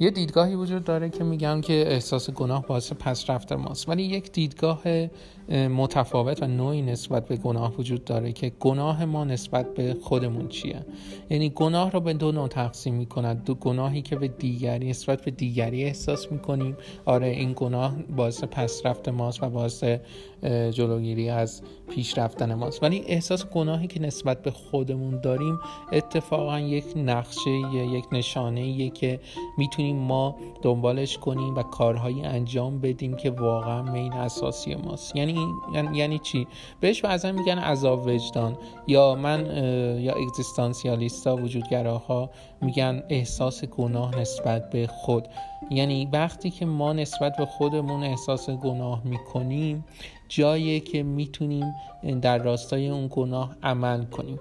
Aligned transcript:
یه 0.00 0.10
دیدگاهی 0.10 0.54
وجود 0.54 0.84
داره 0.84 1.10
که 1.10 1.24
میگم 1.24 1.60
که 1.60 1.72
احساس 1.72 2.30
گناه 2.30 2.66
باعث 2.66 2.92
پس 2.92 3.30
رفته 3.30 3.56
ماست. 3.56 3.88
ولی 3.88 4.02
یک 4.02 4.32
دیدگاه 4.32 4.82
متفاوت 5.50 6.42
و 6.42 6.46
نوعی 6.46 6.82
نسبت 6.82 7.28
به 7.28 7.36
گناه 7.36 7.76
وجود 7.78 8.04
داره 8.04 8.32
که 8.32 8.52
گناه 8.60 9.04
ما 9.04 9.24
نسبت 9.24 9.74
به 9.74 9.96
خودمون 10.02 10.48
چیه؟ 10.48 10.86
یعنی 11.30 11.50
گناه 11.50 11.90
رو 11.90 12.00
به 12.00 12.12
دو 12.12 12.32
نوع 12.32 12.48
تقسیم 12.48 12.94
می‌کند. 12.94 13.44
دو 13.44 13.54
گناهی 13.54 14.02
که 14.02 14.16
به 14.16 14.28
دیگری 14.28 14.90
نسبت 14.90 15.24
به 15.24 15.30
دیگری 15.30 15.84
احساس 15.84 16.32
می‌کنیم. 16.32 16.76
آره 17.04 17.26
این 17.26 17.52
گناه 17.56 17.94
باعث 18.16 18.44
پس 18.44 18.86
رفت 18.86 19.08
ماست 19.08 19.42
و 19.42 19.50
باعث 19.50 19.84
جلوگیری 20.70 21.28
از 21.28 21.62
پیش 21.90 22.18
رفتن 22.18 22.54
ماست. 22.54 22.82
ولی 22.82 23.04
احساس 23.06 23.46
گناهی 23.46 23.86
که 23.86 24.02
نسبت 24.02 24.42
به 24.42 24.50
خودمون 24.50 25.20
داریم 25.20 25.60
اتفاقا 25.92 26.60
یک 26.60 26.84
نقشه 26.96 27.50
یک 27.92 28.04
نشانه 28.12 28.90
که 28.90 29.20
می‌تونیم 29.58 29.83
ما 29.92 30.36
دنبالش 30.62 31.18
کنیم 31.18 31.56
و 31.56 31.62
کارهایی 31.62 32.22
انجام 32.22 32.80
بدیم 32.80 33.16
که 33.16 33.30
واقعا 33.30 33.82
مین 33.82 34.12
اساسی 34.12 34.74
ماست. 34.74 35.16
یعنی 35.16 35.46
یعنی, 35.74 35.98
یعنی 35.98 36.18
چی؟ 36.18 36.46
بهش 36.80 37.00
بعضا 37.00 37.32
میگن 37.32 37.58
عذاب 37.58 38.06
وجدان. 38.06 38.56
یا 38.86 39.14
من 39.14 39.46
یا 40.00 40.14
اگزیستانسیالیستا 40.14 41.36
وجودگراها 41.36 42.30
میگن 42.60 43.02
احساس 43.08 43.64
گناه 43.64 44.20
نسبت 44.20 44.70
به 44.70 44.86
خود. 44.86 45.28
یعنی 45.70 46.08
وقتی 46.12 46.50
که 46.50 46.66
ما 46.66 46.92
نسبت 46.92 47.36
به 47.36 47.46
خودمون 47.46 48.04
احساس 48.04 48.50
گناه 48.50 49.00
می‌کنیم 49.04 49.84
جایی 50.28 50.80
که 50.80 51.02
می‌تونیم 51.02 51.74
در 52.22 52.38
راستای 52.38 52.88
اون 52.88 53.08
گناه 53.10 53.56
عمل 53.62 54.04
کنیم. 54.04 54.38